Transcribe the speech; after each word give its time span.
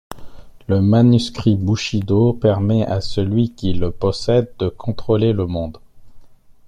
Le 0.65 0.81
manuscrit 0.81 1.55
Bushido 1.57 2.33
permet 2.33 2.83
à 2.87 3.01
celui 3.01 3.53
qui 3.53 3.73
le 3.73 3.91
possède 3.91 4.51
de 4.57 4.67
contrôler 4.67 5.31
le 5.31 5.45
monde. 5.45 5.77